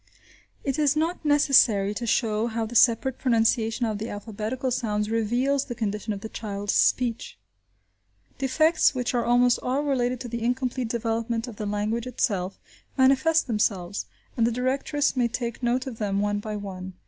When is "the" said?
2.65-2.73, 3.99-4.09, 5.65-5.75, 6.21-6.27, 10.27-10.41, 11.57-11.67, 14.47-14.51